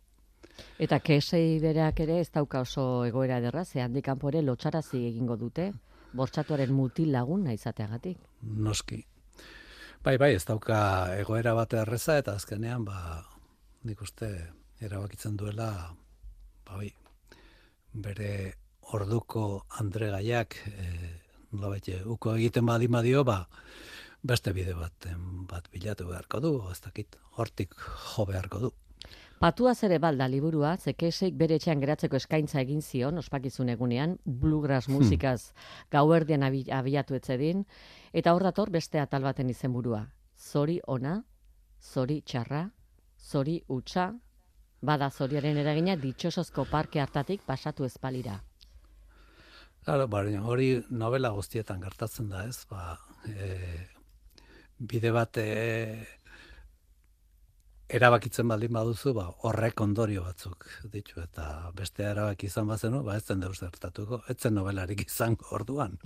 [0.85, 5.73] Eta kesei bereak ere ez dauka oso egoera ederra, ze handik ere lotxarazi egingo dute,
[6.13, 8.19] bortxatuaren mutil lagun izateagatik.
[8.43, 9.03] Noski.
[10.05, 13.25] Bai, bai, ez dauka egoera bat erreza, eta azkenean, ba,
[13.85, 15.95] nik uste, erabakitzen duela,
[16.67, 16.93] ba, bai,
[17.95, 18.53] bere
[18.97, 20.91] orduko Andre Gaiak e,
[22.05, 23.47] uko egiten badi madio, ba,
[24.23, 25.09] beste bide bat,
[25.51, 27.75] bat bilatu beharko du, ez dakit, hortik
[28.15, 28.71] jo beharko du.
[29.41, 34.99] Patua zere balda liburua, zekeseik bere etxean geratzeko eskaintza egin zion, ospakizun egunean, bluegrass hmm.
[34.99, 35.87] musikaz hmm.
[35.97, 37.65] gauerdian abiatu etzedin,
[38.13, 40.03] eta hor dator beste atal baten izenburua.
[40.37, 41.23] Zori ona,
[41.81, 42.67] zori txarra,
[43.17, 44.11] zori utxa,
[44.83, 48.41] bada zoriaren eragina ditxosozko parke hartatik pasatu ezpalira.
[49.85, 52.67] Claro, baina hori novela guztietan gertatzen da, ez?
[52.71, 53.87] Ba, e,
[54.79, 55.47] bide bat e,
[57.89, 63.25] erabakitzen baldin baduzu, ba, horrek ondorio batzuk ditu eta beste erabaki izan bazenu, ba ez
[63.25, 65.99] zen deus gertatuko, ez zen novelarik izan orduan.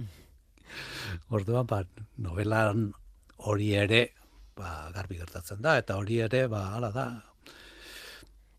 [1.29, 1.83] Orduan, ba,
[2.17, 2.93] novelan
[3.45, 4.05] hori ere
[4.57, 7.09] ba, garbi gertatzen da, eta hori ere, ba, ala da.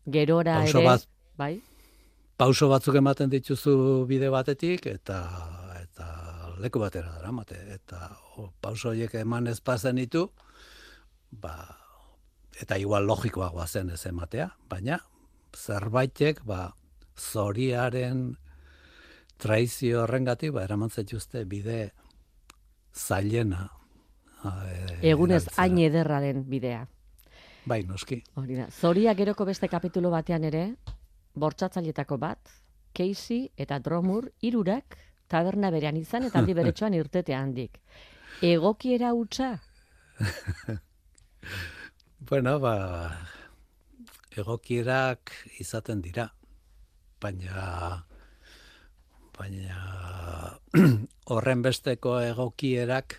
[0.06, 0.98] Gerora ere,
[1.40, 1.54] bai?
[2.36, 5.20] Pauso batzuk ematen dituzu bide batetik eta
[5.80, 6.06] eta
[6.60, 10.28] leku batera dramate eta o, pauso horiek eman ez pasen ditu
[11.30, 11.54] ba,
[12.60, 15.00] eta igual logikoagoa zen ez ematea baina
[15.56, 16.74] zerbaitek ba
[17.16, 18.36] zoriaren
[19.38, 21.92] traizio horrengatik ba eraman zaituzte bide
[22.92, 23.70] zailena
[24.44, 26.86] e, egunez hain ederraren bidea.
[27.66, 28.20] Bai noski.
[28.38, 28.68] Hori da.
[28.70, 30.62] Zoria geroko beste kapitulo batean ere
[31.36, 32.50] bortsatzailetako bat,
[32.96, 34.96] Casey eta Dromur irurak
[35.28, 37.80] taberna berean izan eta aldi beretsuan irtete handik.
[38.42, 39.54] Egokiera hutsa?
[42.28, 42.74] bueno, ba,
[44.36, 46.28] egokierak izaten dira,
[47.20, 48.04] baina
[49.36, 49.78] baina
[51.32, 53.18] horren besteko egokierak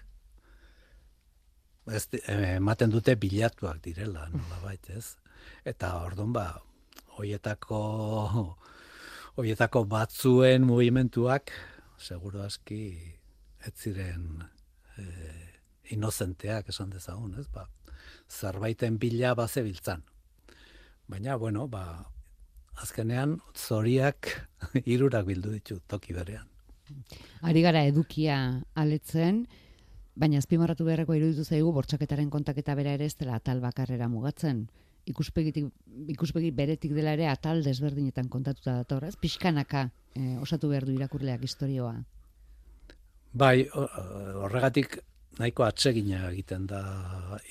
[1.93, 2.03] ez,
[2.33, 5.15] ematen dute bilatuak direla, nola baita ez?
[5.67, 6.47] Eta orduan ba,
[7.17, 7.81] hoietako
[9.37, 11.51] hoietako batzuen mugimenduak
[12.01, 12.81] seguru aski
[13.65, 14.43] ez ziren
[14.97, 15.05] e,
[15.93, 17.47] inozenteak esan dezagun, ez?
[17.53, 17.67] Ba,
[18.29, 20.03] zerbaiten bila bazebiltzan.
[21.07, 22.09] Baina bueno, ba,
[22.81, 24.33] azkenean zoriak
[24.89, 26.49] hirurak bildu ditu toki berean.
[27.43, 28.37] Ari gara edukia
[28.75, 29.45] aletzen,
[30.15, 34.67] baina azpimarratu beharreko iruditu zaigu bortxaketaren kontaketa bera ere ez dela tal bakarrera mugatzen
[35.07, 35.71] ikuspegitik
[36.13, 39.15] ikuspegi beretik dela ere atal desberdinetan kontatuta dator, ez?
[39.19, 41.95] Pixkanaka eh, osatu behar du irakurleak historioa.
[43.37, 44.99] Bai, horregatik
[45.37, 46.81] nahiko atsegina egiten da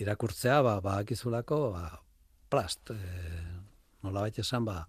[0.03, 1.91] irakurtzea, ba, ba akizulako, ba,
[2.51, 3.43] plast, e,
[4.03, 4.81] nola baita esan, ba,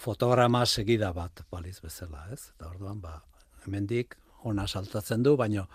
[0.00, 2.50] fotograma segida bat baliz bezala, ez?
[2.54, 3.16] Eta orduan, ba,
[3.64, 4.16] hemendik
[4.48, 5.66] ona saltatzen du, baino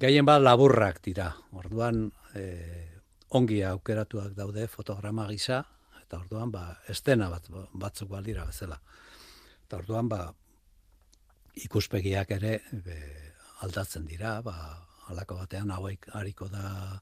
[0.00, 1.32] gehien bat laburrak dira.
[1.58, 2.97] Orduan, e,
[3.30, 5.62] ongi aukeratuak daude fotograma gisa,
[6.02, 8.78] eta orduan, ba, estena bat, batzuk balira bezala.
[9.66, 10.22] Eta orduan, ba,
[11.64, 12.98] ikuspegiak ere be,
[13.66, 14.56] aldatzen dira, ba,
[15.08, 17.00] halako batean hauek hariko da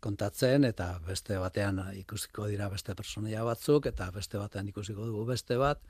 [0.00, 5.56] kontatzen eta beste batean ikusiko dira beste personaia batzuk eta beste batean ikusiko dugu beste
[5.60, 5.80] bat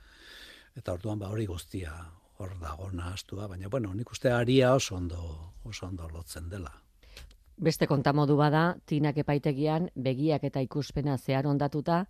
[0.79, 1.93] eta orduan ba hori guztia
[2.39, 5.21] hor dago nahastua baina bueno nik uste aria oso ondo
[5.65, 6.71] oso ondo lotzen dela
[7.57, 12.03] Beste kontamodu bada, tinak epaitegian, begiak eta ikuspena zehar ondatuta,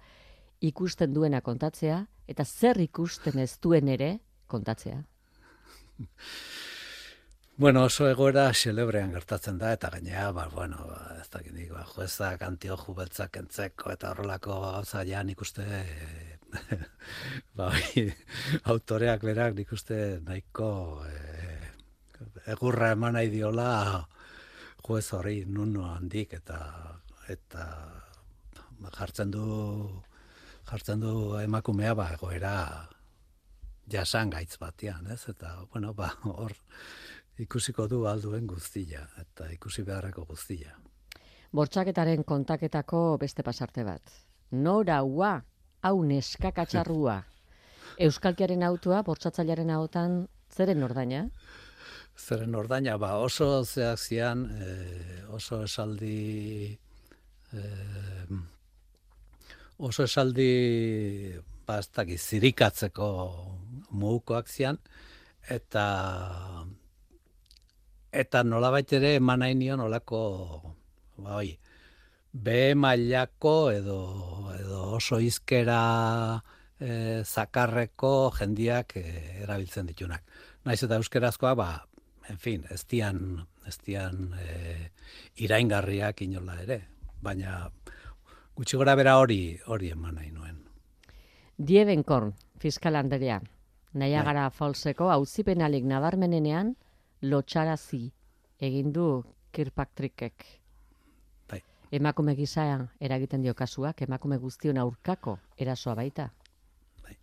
[0.59, 5.03] ikusten duena kontatzea, eta zer ikusten ez duen ere kontatzea.
[7.57, 11.81] Bueno, oso egoera xelebrean gertatzen da, eta gainea, ba, bueno, ba, ez da nik, ba,
[11.89, 15.65] juezak, antioju beltzak entzeko, eta horrelako gauza ja nik uste,
[17.57, 17.71] ba,
[18.73, 20.69] autoreak berak nik uste nahiko
[21.09, 21.17] e,
[22.53, 23.71] egurra eman nahi diola
[24.87, 26.59] juez hori nuno handik, eta
[27.27, 27.63] eta
[28.79, 29.47] ba, jartzen du
[30.69, 32.53] jartzen du emakumea ba egoera
[33.91, 35.25] jasan gaitz batean, ez?
[35.29, 36.55] Eta bueno, ba hor
[37.37, 40.77] ikusiko du alduen guztia eta ikusi beharreko guztia.
[41.51, 44.01] Bortxaketaren kontaketako beste pasarte bat.
[44.51, 45.37] Nora ua,
[45.83, 47.21] hau neskakatxarrua.
[48.07, 51.27] Euskalkiaren autua, bortxatzailearen hautan, zeren ordaina?
[52.17, 54.71] Zeren ordaina, ba, oso zeak zian, e,
[55.37, 56.77] oso esaldi,
[57.53, 57.61] e,
[59.77, 60.49] oso esaldi,
[61.67, 63.09] ba, ez zirikatzeko
[63.91, 64.81] mugukoak zian,
[65.47, 65.85] eta
[68.11, 70.19] eta nolabait ere eman nahi nion olako
[71.23, 71.57] ba hoi
[72.31, 73.99] be mailako edo
[74.57, 75.81] edo oso izkera
[76.79, 79.03] e, zakarreko jendiak e,
[79.43, 80.23] erabiltzen ditunak.
[80.65, 81.69] Naiz eta euskerazkoa ba
[82.29, 84.91] en fin, ez dian, ez dian e,
[85.43, 86.81] iraingarriak inola ere,
[87.21, 87.69] baina
[88.57, 90.63] gutxi gora bera hori hori eman nahi nuen.
[91.57, 93.39] Diebenkorn, fiskal Andrea,
[93.93, 94.49] naia bai.
[94.51, 96.75] falseko hauzipenalik nabarmenenean,
[97.21, 98.11] lotxarazi
[98.59, 100.45] egin du Kirkpatrickek.
[101.49, 101.61] Bai.
[101.91, 106.29] Emakume gisa eragiten dio kasuak, emakume guztion aurkako erasoa baita.
[107.03, 107.17] Bai.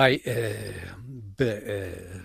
[0.00, 0.34] Bai, e,
[1.36, 2.20] be, e,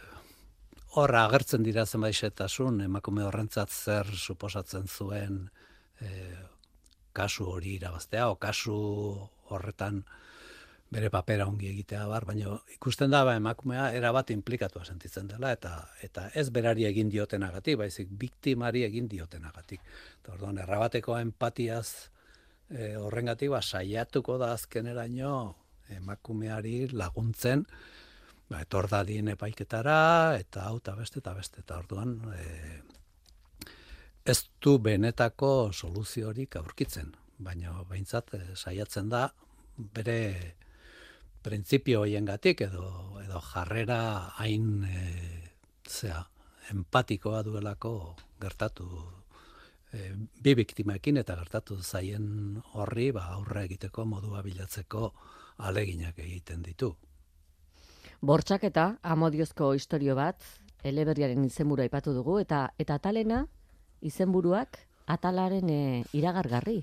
[0.95, 5.41] horra agertzen dira zenbaixetasun, emakume horrentzat zer suposatzen zuen
[5.99, 6.11] e,
[7.19, 8.77] kasu hori irabaztea, o kasu
[9.51, 9.97] horretan
[10.95, 15.73] bere papera ongi egitea bar, baina ikusten da ba, emakumea erabat inplikatua sentitzen dela eta
[16.07, 19.83] eta ez berari egin diotenagatik, baizik biktimari egin diotenagatik.
[20.21, 21.89] Eta orduan errabateko empatiaz
[22.69, 25.35] e, horrengatik ba saiatuko da azkeneraino
[25.89, 27.65] emakumeari laguntzen
[28.49, 32.81] ba etor dadin epaiketara eta hau ta beste eta beste eta orduan e,
[34.25, 39.27] ez du benetako soluziorik aurkitzen, baina behintzat e, saiatzen da
[39.77, 40.55] bere
[41.45, 43.99] printzipio hoiengatik edo edo jarrera
[44.37, 45.01] hain e,
[45.89, 46.23] zea
[46.71, 48.87] empatikoa duelako gertatu
[49.91, 55.11] e, bi biktimekin eta gertatu zaien horri ba aurre egiteko modua bilatzeko
[55.57, 56.95] aleginak egiten ditu.
[58.21, 60.41] Bortxaketa amodiozko istorio bat
[60.83, 63.45] eleberriaren izenburua aipatu dugu eta eta talena
[64.01, 66.79] izenburuak atalaren e, iragargarri.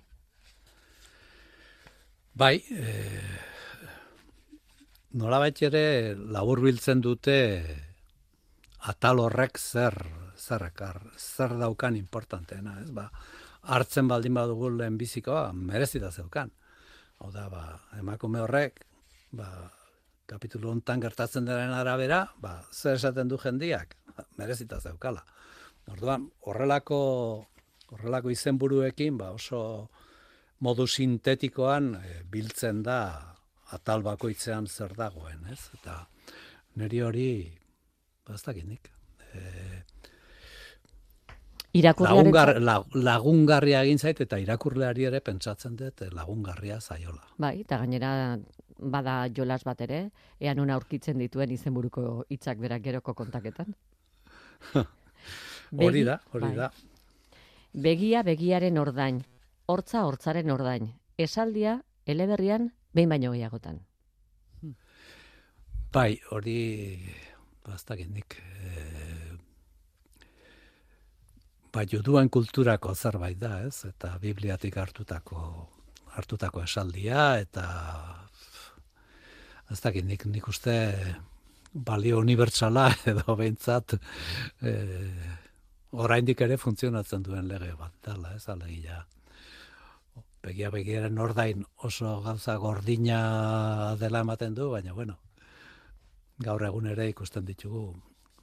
[2.35, 3.51] Bai, eh
[5.13, 7.37] nolabait ere labur biltzen dute
[8.89, 9.97] atal horrek zer
[10.43, 13.05] zerrekar, zer daukan importanteena, ez ba,
[13.63, 16.51] hartzen baldin badugu lehen bizikoa, merezita zeukan.
[17.23, 17.63] Hau da, ba,
[18.01, 18.81] emakume horrek,
[19.39, 19.47] ba,
[20.27, 25.23] kapitulu hontan gertatzen denaren arabera, ba, zer esaten du jendiak, ba, merezita zeukala.
[25.93, 26.99] Orduan, horrelako,
[27.95, 29.63] horrelako izenburuekin, ba, oso
[30.67, 32.99] modu sintetikoan e, biltzen da
[33.77, 35.61] atal bakoitzean zer dagoen, ez?
[35.79, 36.01] Eta
[36.83, 37.31] niri hori
[38.27, 38.91] bastakin nik.
[39.31, 39.92] Eh
[41.73, 42.59] Lagungar,
[42.93, 47.23] lagungarria egin zait eta irakurleari ere pentsatzen dut lagungarria zaiola.
[47.39, 48.37] Bai, eta gainera
[48.79, 53.75] bada jolas bat ere, ean una aurkitzen dituen izenburuko hitzak berak geroko kontaketan.
[55.87, 56.57] hori da, hori bai.
[56.57, 56.71] da.
[57.73, 59.23] Begia begiaren ordain,
[59.67, 60.93] hortza hortzaren ordain.
[61.17, 63.81] Esaldia eleberrian behin baino gehiagotan.
[65.93, 66.59] Bai, hori
[67.65, 68.92] bastak nik e,
[71.73, 73.85] ba, juduen kulturako zerbait da, ez?
[73.89, 75.69] Eta bibliatik hartutako
[76.13, 77.67] hartutako esaldia, eta
[79.73, 80.75] ez dakit, nik, nik uste
[81.73, 84.75] balio unibertsala edo behintzat e,
[85.93, 89.03] oraindik ere funtzionatzen duen lege bat, dala, ez alegia.
[90.43, 95.17] Begia begiaren ordain oso gauza gordina dela ematen du, baina bueno,
[96.43, 97.87] gaur egun ere ikusten ditugu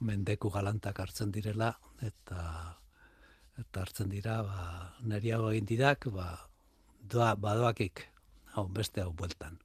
[0.00, 2.79] mendeku galantak hartzen direla, eta
[3.60, 4.62] eta hartzen dira, ba,
[5.04, 6.28] neriago egin didak, ba,
[7.12, 8.06] doa, badoakik,
[8.54, 9.58] hau, beste hau bueltan.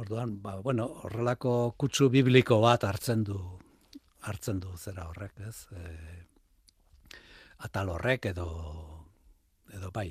[0.00, 3.38] Orduan, ba, bueno, horrelako kutsu bibliko bat hartzen du,
[4.26, 5.66] hartzen du zera horrek, ez?
[5.70, 7.18] E,
[7.68, 8.48] atal horrek edo,
[9.76, 10.08] edo bai,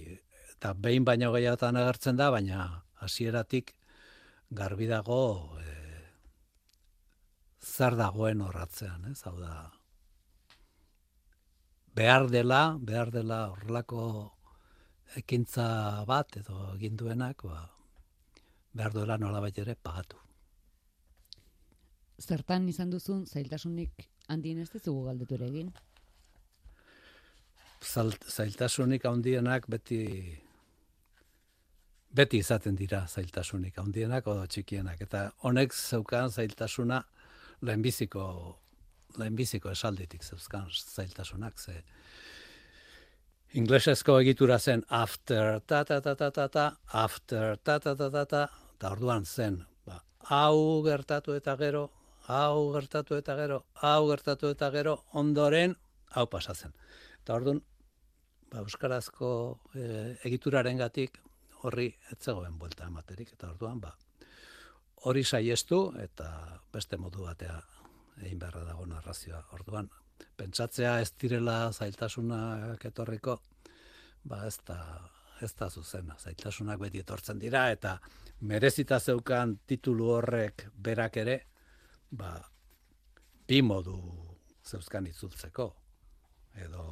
[0.54, 2.68] eta behin baino gehiagotan agertzen da, baina
[3.04, 3.74] hasieratik
[4.54, 5.22] garbi dago
[5.60, 5.78] e,
[7.60, 9.20] zer dagoen horratzean, ez?
[9.28, 9.56] Hau da,
[11.96, 14.04] behar dela, behar dela horrelako
[15.16, 15.68] ekintza
[16.10, 17.70] bat edo egin duenak, ba,
[18.74, 20.18] behar duela nola ere pagatu.
[22.20, 25.74] Zertan izan duzun zailtasunik handien ez dugu galdetu ere egin?
[27.84, 30.40] zailtasunik handienak beti
[32.16, 37.04] beti izaten dira zailtasunik handienak odo txikienak eta honek zeukan zailtasuna
[37.62, 38.24] lehenbiziko
[39.18, 41.84] lehenbiziko esalditik zeuzkan zailtasunak, ze
[43.54, 48.26] inglesezko egitura zen after ta ta ta ta ta ta after ta ta ta ta
[48.26, 48.48] ta
[48.80, 51.92] ta orduan zen ba, hau gertatu eta gero
[52.28, 55.76] hau gertatu eta gero hau gertatu eta gero ondoren
[56.16, 56.74] hau pasatzen
[57.22, 57.62] eta orduan
[58.52, 59.86] ba, euskarazko e,
[60.26, 61.20] egituraren gatik
[61.64, 63.34] horri etzegoen buelta ematerik.
[63.36, 63.94] Eta orduan ba,
[65.08, 66.30] hori saiestu eta
[66.74, 67.60] beste modu batea
[68.22, 69.42] egin beharra dago narrazioa.
[69.58, 69.90] Orduan,
[70.38, 73.40] pentsatzea ez direla zailtasunak etorriko,
[74.24, 74.80] ba ez da,
[75.42, 76.18] ez da zuzena.
[76.20, 77.98] Zailtasunak beti etortzen dira, eta
[78.42, 81.40] merezita zeukan titulu horrek berak ere,
[82.12, 82.36] ba,
[83.48, 83.98] bi modu
[84.64, 85.68] zeuzkan itzultzeko.
[86.64, 86.84] Edo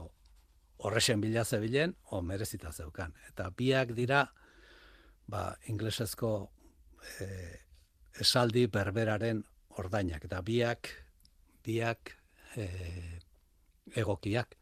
[0.81, 3.13] horrexen bila zebilen, o merezita zeukan.
[3.29, 4.25] Eta biak dira,
[5.29, 6.31] ba, inglesezko
[7.19, 7.27] e,
[8.19, 9.43] esaldi berberaren
[9.77, 10.25] ordainak.
[10.25, 10.89] Eta biak
[11.65, 12.15] biak
[12.55, 12.67] e,
[13.95, 14.55] egokiak.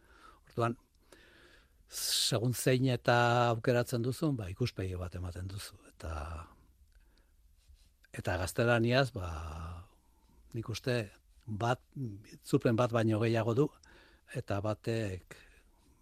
[0.50, 0.78] Orduan,
[1.90, 3.18] segun zein eta
[3.50, 5.78] aukeratzen duzu, ba, ikuspegi bat ematen duzu.
[5.90, 6.14] Eta,
[8.14, 9.30] eta gaztelaniaz, ba,
[10.54, 11.02] nik uste,
[11.46, 11.82] bat,
[12.46, 13.70] zupen bat baino gehiago du,
[14.38, 15.38] eta batek,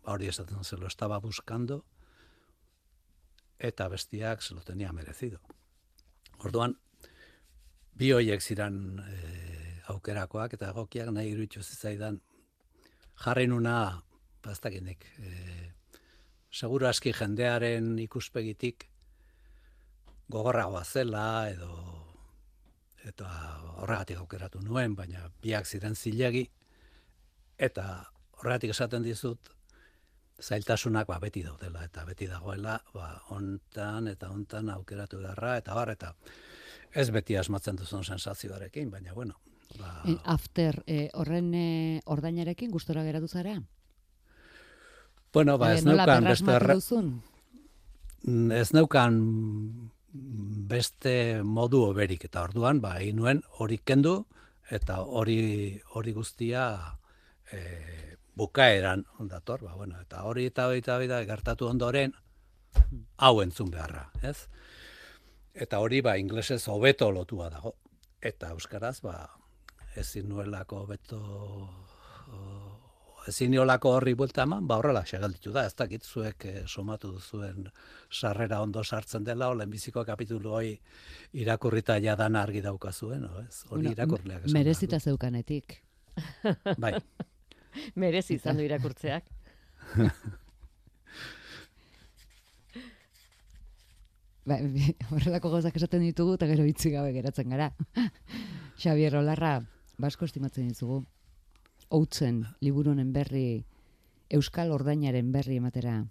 [0.03, 1.83] ba, hori esaten zelo, estaba buscando,
[3.59, 5.39] eta bestiak se lo tenía merecido.
[6.39, 6.77] Orduan,
[7.97, 12.19] bi hoiek ziran e, aukerakoak eta egokiak nahi iruditu zizaidan
[13.23, 14.01] jarri nuna
[14.45, 15.31] baztakinek e,
[16.51, 18.88] seguru aski jendearen ikuspegitik
[20.31, 21.71] gogorragoa zela edo
[23.07, 23.27] eta
[23.81, 26.43] horregatik aukeratu nuen baina biak ziren zilegi.
[27.57, 27.85] Eta
[28.38, 29.53] horregatik esaten dizut
[30.41, 35.93] zailtasunak ba, beti daudela eta beti dagoela ba, ontan eta ontan aukeratu garra eta bar
[35.95, 36.13] eta
[36.93, 39.39] ez beti asmatzen duzun sensazioarekin, baina bueno,
[39.78, 40.01] Ba...
[40.24, 43.61] after, eh, horren eh, ordainarekin gustora geratu zara?
[45.34, 46.55] Bueno, ba, ez neukan beste
[48.57, 49.18] Ez neukan
[50.72, 54.26] beste modu oberik eta orduan, ba, nuen hori kendu
[54.72, 56.63] eta hori hori guztia
[57.51, 57.59] e,
[58.36, 62.13] bukaeran ondator, ba, bueno, eta hori eta hori eta hori gertatu ondoren
[63.18, 64.47] hau entzun beharra, ez?
[65.53, 67.76] Eta hori, ba, inglesez hobeto lotua dago.
[68.22, 69.36] Eta euskaraz, ba,
[69.97, 71.21] ezin nuelako beto
[73.27, 77.67] ezin niolako horri buelta eman, ba horrela segalditu da, ez dakit zuek eh, somatu duzuen
[78.11, 80.79] sarrera ondo sartzen dela, olen biziko kapitulu hoi
[81.41, 83.63] irakurrita jadan argi daukazuen, no, ez?
[83.69, 85.81] Hori irakurleak Merezita zeukanetik.
[86.83, 86.93] Bai.
[87.95, 89.23] Merezi izan du irakurtzeak.
[94.47, 94.55] ba,
[95.11, 97.67] horrelako gozak esaten ditugu eta gero hitzi gabe geratzen gara.
[98.81, 99.53] Xavier Olarra,
[99.97, 101.01] basko estimatzen ditugu.
[101.89, 103.65] Outzen, liburu honen berri,
[104.33, 106.01] Euskal Ordainaren berri ematera,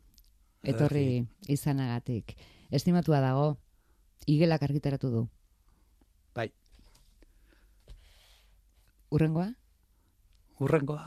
[0.65, 2.35] etorri izanagatik.
[2.73, 3.49] Estimatua dago,
[4.27, 5.23] igelak argitaratu du.
[6.35, 6.49] Bai.
[9.13, 9.51] Urrengoa?
[10.65, 11.05] Urrengoa.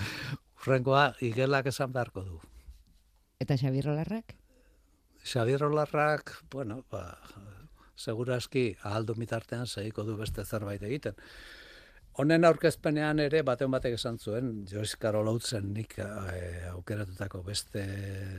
[0.62, 2.38] Urrengoa, igelak esan beharko du.
[3.42, 4.36] Eta Xabier Olarrak?
[5.24, 7.18] Xabier Olarrak, bueno, ba,
[7.96, 11.18] seguraski ahaldu mitartean segiko du beste zerbait egiten
[12.14, 16.04] Honen aurkezpenean ere baten batek esan zuen, Joyce Carol Oatesen nik e,
[16.70, 17.82] aukeratutako beste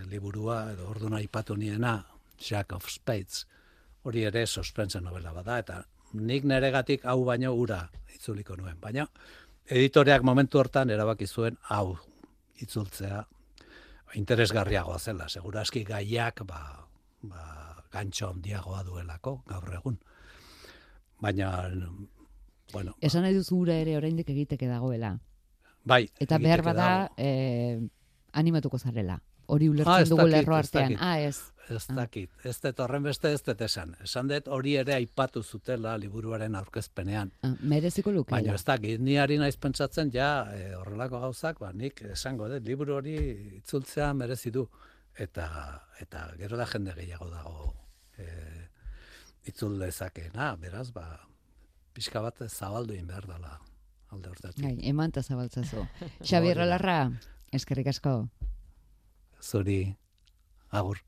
[0.08, 1.98] liburua, edo orduna ipatu niena,
[2.40, 3.44] Jack of Spades,
[4.08, 5.82] hori ere suspense novela bada, eta
[6.16, 7.82] nik neregatik hau baino ura
[8.16, 8.80] itzuliko nuen.
[8.80, 9.10] Baina
[9.68, 11.98] editoreak momentu hortan erabaki zuen hau
[12.64, 13.26] itzultzea
[14.16, 15.28] interesgarriagoa zela.
[15.28, 16.62] Seguraski gaiak ba,
[17.28, 17.44] ba,
[17.92, 20.00] gantxo handiagoa duelako gaur egun.
[21.20, 21.52] Baina
[22.76, 22.96] bueno.
[23.00, 25.14] Esan nahi duzu gura ere oraindik egiteke dagoela.
[25.88, 26.04] Bai.
[26.20, 27.80] Eta behar bada eh,
[28.42, 29.22] animatuko zarela.
[29.54, 30.96] Hori ulertzen ah, dugu lerro artean.
[31.00, 31.38] Ah, ez.
[31.70, 31.96] Ez ah.
[32.02, 32.32] dakit.
[32.44, 33.94] Ez dut horren beste ez dut esan.
[34.04, 37.32] Esan dut hori ere aipatu zutela liburuaren aurkezpenean.
[37.46, 38.34] Ah, mereziko luke.
[38.34, 42.66] Baina ez dakit, ni hari naiz pentsatzen ja e, horrelako gauzak, ba, nik esango dut,
[42.66, 43.16] liburu hori
[43.62, 44.66] itzultzea merezi du.
[45.16, 45.48] Eta,
[46.04, 47.70] eta gero da jende gehiago dago
[48.20, 48.28] e,
[49.48, 51.06] itzul dezakeena, beraz, ba,
[51.96, 53.56] pixka bat zabaldu in behar dela
[54.12, 54.62] alde hortatik.
[54.64, 55.86] Gai, eman eta zabaltzazu.
[56.30, 57.00] Xabier Rolarra,
[57.56, 58.16] eskerrik asko.
[59.42, 59.80] Zuri,
[60.72, 61.02] agur.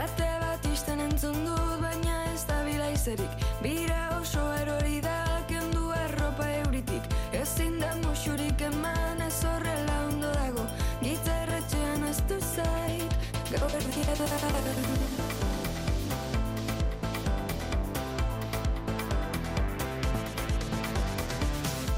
[0.00, 3.48] Ate bat izten entzun dut, baina ez da bila izerik.
[3.64, 5.18] Bira oso erori da,
[5.50, 7.10] kendu erropa euritik.
[7.42, 10.68] Ezin da musurik eman ez horrela ondo dago.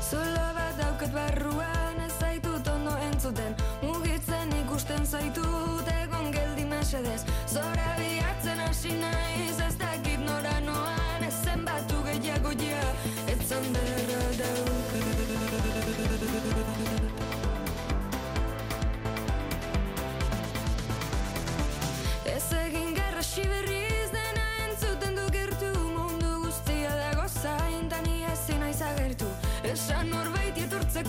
[0.09, 3.55] Zulo bat dauket barruan ez zaitut ondo entzuten.
[3.83, 7.21] Mugitzen ikusten zaitut egon geldi mesedez.
[7.53, 9.62] Zora bihatzen hasi naiz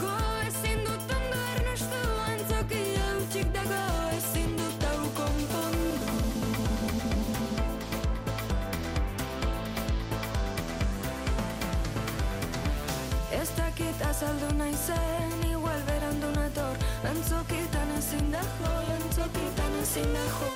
[0.02, 2.00] ezin dut ondo ernestu
[2.32, 3.20] antzoki hau
[3.54, 3.82] dago
[4.18, 6.00] ezin dut hau konpondu
[13.42, 16.76] Ez dakit azaldu nahi zen igual berandu nator
[17.14, 20.53] antzokitan ezin dago antzokitan ezin dago